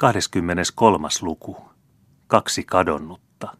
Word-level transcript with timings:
23. 0.00 1.08
luku. 1.22 1.56
Kaksi 2.26 2.64
kadonnutta. 2.64 3.56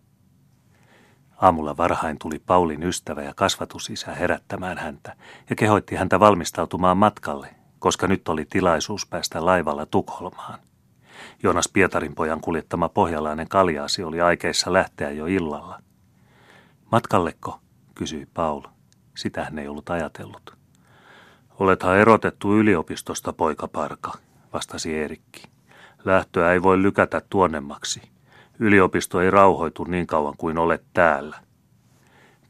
Aamulla 1.41 1.77
varhain 1.77 2.19
tuli 2.19 2.39
Paulin 2.39 2.83
ystävä 2.83 3.23
ja 3.23 3.35
kasvatusisä 3.35 4.15
herättämään 4.15 4.79
häntä 4.79 5.17
ja 5.51 5.57
kehoitti 5.57 5.97
häntä 5.97 6.21
valmistautumaan 6.21 6.97
matkalle, 6.97 7.55
koska 7.79 8.07
nyt 8.07 8.29
oli 8.29 8.45
tilaisuus 8.45 9.07
päästä 9.07 9.47
laivalla 9.47 9.87
Tukholmaan. 9.87 10.59
Jonas 11.43 11.69
Pietarin 11.73 12.15
pojan 12.15 12.41
kuljettama 12.41 12.89
pohjalainen 12.89 13.49
kaljaasi 13.49 14.03
oli 14.03 14.21
aikeissa 14.21 14.73
lähteä 14.73 15.11
jo 15.11 15.27
illalla. 15.27 15.83
Matkalleko, 16.93 17.61
kysyi 17.95 18.27
Paul. 18.35 18.63
Sitä 19.17 19.45
hän 19.45 19.59
ei 19.59 19.69
ollut 19.69 19.91
ajatellut. 19.91 20.57
Olethan 21.59 21.99
erotettu 21.99 22.55
yliopistosta, 22.57 23.33
poikaparka, 23.33 24.13
vastasi 24.53 24.95
Eerikki. 24.95 25.50
Lähtöä 26.05 26.53
ei 26.53 26.63
voi 26.63 26.83
lykätä 26.83 27.23
tuonnemmaksi. 27.31 28.03
Yliopisto 28.59 29.21
ei 29.21 29.31
rauhoitu 29.31 29.85
niin 29.85 30.07
kauan 30.07 30.35
kuin 30.39 30.59
olet 30.59 30.85
täällä. 30.93 31.37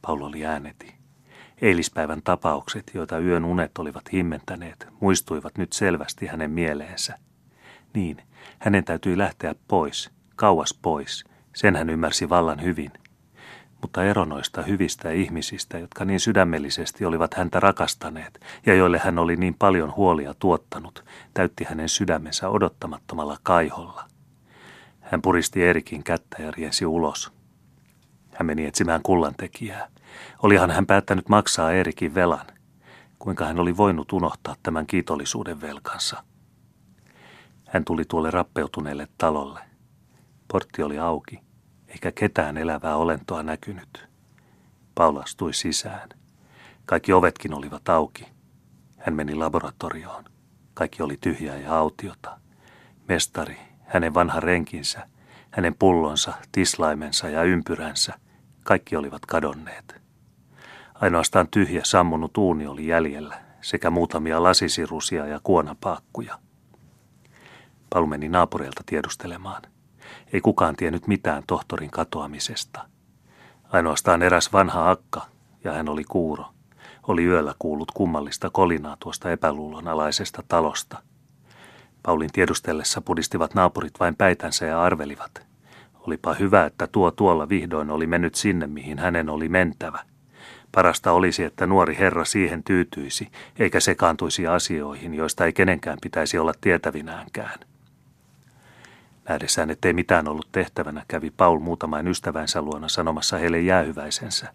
Paul 0.02 0.20
oli 0.20 0.46
ääneti. 0.46 0.95
Eilispäivän 1.62 2.22
tapaukset, 2.22 2.91
joita 2.94 3.18
yön 3.18 3.44
unet 3.44 3.78
olivat 3.78 4.12
himmentäneet, 4.12 4.88
muistuivat 5.00 5.58
nyt 5.58 5.72
selvästi 5.72 6.27
hänen 6.27 6.50
mieleensä. 6.50 7.18
Niin, 7.94 8.22
hänen 8.58 8.84
täytyi 8.84 9.18
lähteä 9.18 9.55
pois, 9.69 10.10
kauas 10.36 10.78
pois. 10.82 11.24
Sen 11.55 11.77
hän 11.77 11.91
ymmärsi 11.91 12.28
vallan 12.28 12.62
hyvin– 12.62 12.92
mutta 13.83 14.05
ero 14.05 14.25
noista 14.25 14.62
hyvistä 14.62 15.11
ihmisistä, 15.11 15.79
jotka 15.79 16.05
niin 16.05 16.20
sydämellisesti 16.20 17.05
olivat 17.05 17.34
häntä 17.34 17.61
rakastaneet 17.61 18.41
ja 18.66 18.75
joille 18.75 18.98
hän 18.98 19.19
oli 19.19 19.37
niin 19.37 19.55
paljon 19.59 19.97
huolia 19.97 20.34
tuottanut, 20.34 21.05
täytti 21.34 21.65
hänen 21.65 21.89
sydämensä 21.89 22.48
odottamattomalla 22.48 23.37
kaiholla. 23.43 24.05
Hän 25.01 25.23
puristi 25.23 25.62
Erikin 25.65 26.05
kättä 26.05 26.43
ja 26.43 26.51
riensi 26.51 26.87
ulos. 26.87 27.33
Hän 28.34 28.47
meni 28.47 28.67
etsimään 28.67 29.03
kullantekijää. 29.03 29.89
Olihan 30.42 30.70
hän 30.70 30.87
päättänyt 30.87 31.28
maksaa 31.28 31.72
Erikin 31.72 32.15
velan. 32.15 32.47
Kuinka 33.19 33.44
hän 33.44 33.61
oli 33.61 33.77
voinut 33.77 34.12
unohtaa 34.12 34.56
tämän 34.62 34.87
kiitollisuuden 34.87 35.61
velkansa. 35.61 36.25
Hän 37.67 37.84
tuli 37.84 38.05
tuolle 38.05 38.31
rappeutuneelle 38.31 39.09
talolle. 39.19 39.61
Portti 40.48 40.83
oli 40.83 40.98
auki 40.98 41.50
eikä 41.91 42.12
ketään 42.12 42.56
elävää 42.56 42.96
olentoa 42.96 43.42
näkynyt. 43.42 44.08
Paula 44.94 45.20
astui 45.20 45.55
sisään. 45.55 46.08
Kaikki 46.86 47.12
ovetkin 47.12 47.55
olivat 47.55 47.88
auki. 47.88 48.28
Hän 48.98 49.14
meni 49.14 49.34
laboratorioon. 49.34 50.24
Kaikki 50.74 51.02
oli 51.02 51.19
tyhjää 51.20 51.56
ja 51.56 51.77
autiota. 51.77 52.41
Mestari, 53.08 53.58
hänen 53.84 54.14
vanha 54.14 54.41
renkinsä, 54.41 55.08
hänen 55.50 55.74
pullonsa, 55.78 56.32
tislaimensa 56.52 57.28
ja 57.28 57.42
ympyränsä, 57.42 58.19
kaikki 58.62 58.97
olivat 58.97 59.27
kadonneet. 59.27 60.00
Ainoastaan 60.94 61.48
tyhjä 61.48 61.80
sammunut 61.84 62.36
uuni 62.36 62.66
oli 62.66 62.86
jäljellä, 62.86 63.41
sekä 63.60 63.91
muutamia 63.91 64.42
lasisirusia 64.42 65.27
ja 65.27 65.41
kuonapaakkuja. 65.42 66.38
Palu 67.91 68.06
meni 68.06 68.28
naapureilta 68.28 68.82
tiedustelemaan– 68.86 69.62
ei 70.33 70.41
kukaan 70.41 70.77
tiennyt 70.77 71.06
mitään 71.06 71.42
tohtorin 71.47 71.91
katoamisesta. 71.91 72.80
Ainoastaan 73.72 74.22
eräs 74.22 74.53
vanha 74.53 74.91
akka, 74.91 75.27
ja 75.64 75.72
hän 75.72 75.89
oli 75.89 76.05
kuuro, 76.05 76.44
oli 77.08 77.25
yöllä 77.25 77.55
kuullut 77.58 77.91
kummallista 77.91 78.50
kolinaa 78.50 78.97
tuosta 79.00 79.31
epäluulon 79.31 79.88
alaisesta 79.88 80.42
talosta. 80.48 81.03
Paulin 82.03 82.33
tiedustellessa 82.33 83.00
pudistivat 83.00 83.55
naapurit 83.55 84.00
vain 84.00 84.16
päitänsä 84.16 84.66
ja 84.66 84.83
arvelivat. 84.83 85.47
Olipa 86.00 86.34
hyvä, 86.34 86.64
että 86.64 86.86
tuo 86.86 87.11
tuolla 87.11 87.48
vihdoin 87.48 87.91
oli 87.91 88.06
mennyt 88.06 88.34
sinne, 88.34 88.66
mihin 88.66 88.98
hänen 88.98 89.28
oli 89.28 89.48
mentävä. 89.48 89.98
Parasta 90.75 91.12
olisi, 91.12 91.44
että 91.44 91.66
nuori 91.66 91.97
herra 91.98 92.25
siihen 92.25 92.65
tyytyisi, 92.65 93.28
eikä 93.59 93.81
sekaantuisi 93.81 94.47
asioihin, 94.47 95.15
joista 95.15 95.44
ei 95.44 95.53
kenenkään 95.53 95.98
pitäisi 96.03 96.38
olla 96.38 96.53
tietävinäänkään. 96.60 97.69
Nähdessään, 99.30 99.70
ettei 99.70 99.92
mitään 99.92 100.28
ollut 100.28 100.48
tehtävänä, 100.52 101.04
kävi 101.08 101.30
Paul 101.30 101.58
muutamain 101.58 102.08
ystävänsä 102.08 102.62
luona 102.62 102.88
sanomassa 102.88 103.36
heille 103.36 103.60
jäähyväisensä. 103.60 104.52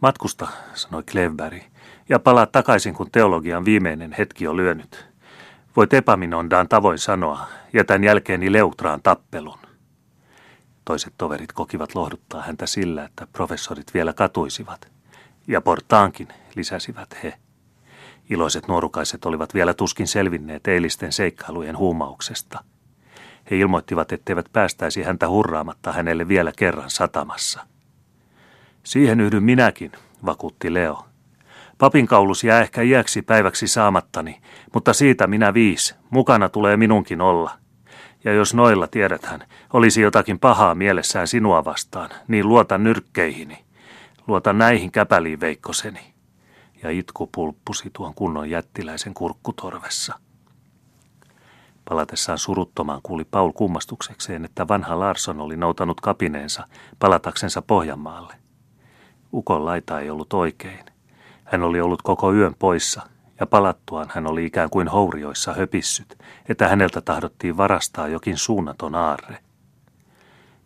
Matkusta, 0.00 0.48
sanoi 0.74 1.02
Klevberg, 1.02 1.62
ja 2.08 2.18
palaa 2.18 2.46
takaisin, 2.46 2.94
kun 2.94 3.10
teologian 3.10 3.64
viimeinen 3.64 4.12
hetki 4.18 4.46
on 4.46 4.56
lyönyt. 4.56 5.06
Voit 5.76 5.94
Epaminondaan 5.94 6.68
tavoin 6.68 6.98
sanoa, 6.98 7.46
jätän 7.72 8.04
jälkeeni 8.04 8.52
Leutraan 8.52 9.02
tappelun. 9.02 9.58
Toiset 10.84 11.14
toverit 11.18 11.52
kokivat 11.52 11.94
lohduttaa 11.94 12.42
häntä 12.42 12.66
sillä, 12.66 13.04
että 13.04 13.26
professorit 13.32 13.94
vielä 13.94 14.12
katuisivat. 14.12 14.88
Ja 15.48 15.60
portaankin, 15.60 16.28
lisäsivät 16.54 17.22
he. 17.22 17.34
Iloiset 18.30 18.68
nuorukaiset 18.68 19.24
olivat 19.24 19.54
vielä 19.54 19.74
tuskin 19.74 20.08
selvinneet 20.08 20.68
eilisten 20.68 21.12
seikkailujen 21.12 21.78
huumauksesta– 21.78 22.64
he 23.50 23.56
ilmoittivat, 23.56 24.12
etteivät 24.12 24.46
päästäisi 24.52 25.02
häntä 25.02 25.28
hurraamatta 25.28 25.92
hänelle 25.92 26.28
vielä 26.28 26.52
kerran 26.56 26.90
satamassa. 26.90 27.66
Siihen 28.84 29.20
yhdyn 29.20 29.42
minäkin, 29.42 29.92
vakuutti 30.26 30.74
Leo. 30.74 31.04
Papinkaulus 31.78 32.44
jää 32.44 32.60
ehkä 32.60 32.82
iäksi 32.82 33.22
päiväksi 33.22 33.68
saamattani, 33.68 34.40
mutta 34.74 34.92
siitä 34.92 35.26
minä 35.26 35.54
viis. 35.54 35.94
Mukana 36.10 36.48
tulee 36.48 36.76
minunkin 36.76 37.20
olla. 37.20 37.58
Ja 38.24 38.32
jos 38.32 38.54
noilla 38.54 38.86
tiedäthän, 38.86 39.40
olisi 39.72 40.00
jotakin 40.00 40.38
pahaa 40.38 40.74
mielessään 40.74 41.28
sinua 41.28 41.64
vastaan, 41.64 42.10
niin 42.28 42.48
luota 42.48 42.78
nyrkkeihini. 42.78 43.64
Luota 44.26 44.52
näihin 44.52 44.92
käpäliin 44.92 45.40
veikkoseni. 45.40 46.14
Ja 46.82 46.90
itku 46.90 47.26
pulppusi 47.34 47.90
tuon 47.92 48.14
kunnon 48.14 48.50
jättiläisen 48.50 49.14
kurkkutorvessa. 49.14 50.18
Palatessaan 51.88 52.38
suruttomaan 52.38 53.00
kuuli 53.02 53.24
Paul 53.24 53.52
kummastuksekseen, 53.52 54.44
että 54.44 54.68
vanha 54.68 55.00
Larson 55.00 55.40
oli 55.40 55.56
noutanut 55.56 56.00
kapineensa 56.00 56.66
palataksensa 56.98 57.62
Pohjanmaalle. 57.62 58.34
Ukon 59.32 59.64
laita 59.64 60.00
ei 60.00 60.10
ollut 60.10 60.32
oikein. 60.32 60.84
Hän 61.44 61.62
oli 61.62 61.80
ollut 61.80 62.02
koko 62.02 62.32
yön 62.32 62.54
poissa, 62.58 63.02
ja 63.40 63.46
palattuaan 63.46 64.06
hän 64.14 64.26
oli 64.26 64.44
ikään 64.44 64.70
kuin 64.70 64.88
hourioissa 64.88 65.54
höpissyt, 65.54 66.18
että 66.48 66.68
häneltä 66.68 67.00
tahdottiin 67.00 67.56
varastaa 67.56 68.08
jokin 68.08 68.36
suunnaton 68.36 68.94
aarre. 68.94 69.38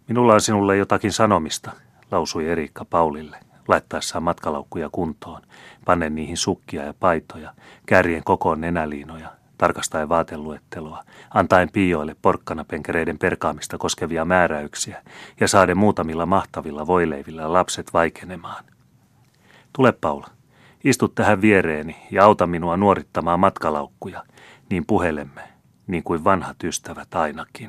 Minulla 0.09 0.35
on 0.35 0.41
sinulle 0.41 0.77
jotakin 0.77 1.13
sanomista, 1.13 1.73
lausui 2.11 2.49
Eriikka 2.49 2.85
Paulille, 2.85 3.39
laittaessaan 3.69 4.23
matkalaukkuja 4.23 4.89
kuntoon, 4.93 5.43
pannen 5.85 6.15
niihin 6.15 6.37
sukkia 6.37 6.85
ja 6.85 6.95
paitoja, 7.01 7.53
kärjen 7.87 8.25
kokoon 8.25 8.61
nenäliinoja 8.61 9.46
tarkastaen 9.59 10.09
vaateluetteloa, 10.09 11.05
antaen 11.35 11.71
piioille 11.73 12.17
porkkanapenkereiden 12.23 13.19
perkaamista 13.19 13.79
koskevia 13.79 14.25
määräyksiä 14.25 15.03
ja 15.41 15.49
saaden 15.49 15.79
muutamilla 15.79 16.27
mahtavilla 16.27 16.87
voileivillä 16.87 17.53
lapset 17.53 17.93
vaikenemaan. 17.93 18.65
Tule 19.73 19.93
Paula, 19.93 20.29
istu 20.85 21.09
tähän 21.09 21.41
viereeni 21.41 21.97
ja 22.11 22.25
auta 22.25 22.47
minua 22.47 22.77
nuorittamaan 22.77 23.41
matkalaukkuja, 23.41 24.25
niin 24.71 24.87
puhelemme, 24.87 25.43
niin 25.87 26.03
kuin 26.03 26.25
vanhat 26.25 26.65
ystävät 26.65 27.15
ainakin. 27.15 27.65